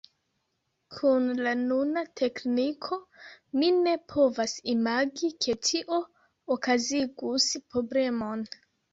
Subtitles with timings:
[0.99, 2.97] Kun la nuna tekniko,
[3.63, 5.99] mi ne povas imagi, ke tio
[6.55, 8.43] okazigus problemon!